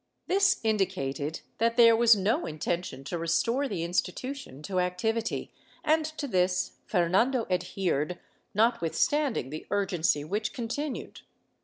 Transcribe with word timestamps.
^ 0.01 0.03
This 0.25 0.59
indicated 0.63 1.41
that 1.59 1.77
there 1.77 1.95
was 1.95 2.15
no 2.15 2.47
intention 2.47 3.03
to 3.03 3.19
restore 3.19 3.67
the 3.67 3.83
institution 3.83 4.63
to 4.63 4.79
activity, 4.79 5.53
and 5.83 6.05
to 6.17 6.27
this 6.27 6.77
Fernando 6.87 7.45
adhered, 7.51 8.17
notwithstanding 8.55 9.51
the 9.51 9.67
urgency 9.69 10.23
which 10.23 10.53
continued. 10.53 11.21